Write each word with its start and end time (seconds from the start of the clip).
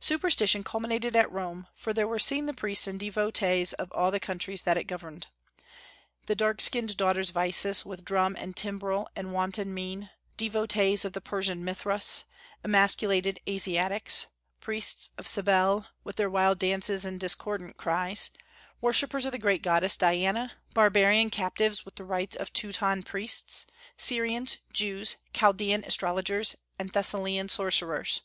Superstition 0.00 0.64
culminated 0.64 1.14
at 1.14 1.30
Rome, 1.30 1.68
for 1.76 1.92
there 1.92 2.08
were 2.08 2.18
seen 2.18 2.46
the 2.46 2.52
priests 2.52 2.88
and 2.88 2.98
devotees 2.98 3.72
of 3.74 3.92
all 3.92 4.10
the 4.10 4.18
countries 4.18 4.62
that 4.62 4.76
it 4.76 4.88
governed, 4.88 5.28
"the 6.26 6.34
dark 6.34 6.60
skinned 6.60 6.96
daughters 6.96 7.30
of 7.30 7.36
Isis, 7.36 7.86
with 7.86 8.04
drum 8.04 8.34
and 8.36 8.56
timbrel 8.56 9.08
and 9.14 9.32
wanton 9.32 9.72
mien; 9.72 10.10
devotees 10.36 11.04
of 11.04 11.12
the 11.12 11.20
Persian 11.20 11.64
Mithras; 11.64 12.24
emasculated 12.64 13.38
Asiatics; 13.48 14.26
priests 14.60 15.12
of 15.16 15.28
Cybele, 15.28 15.86
with 16.02 16.16
their 16.16 16.28
wild 16.28 16.58
dances 16.58 17.04
and 17.04 17.20
discordant 17.20 17.76
cries; 17.76 18.30
worshippers 18.80 19.24
of 19.24 19.30
the 19.30 19.38
great 19.38 19.62
goddess 19.62 19.96
Diana; 19.96 20.54
barbarian 20.74 21.30
captives 21.30 21.84
with 21.84 21.94
the 21.94 22.02
rites 22.02 22.34
of 22.34 22.52
Teuton 22.52 23.04
priests; 23.04 23.66
Syrians, 23.96 24.58
Jews, 24.72 25.14
Chaldaean 25.32 25.84
astrologers, 25.84 26.56
and 26.76 26.90
Thessalian 26.90 27.48
sorcerers.... 27.48 28.22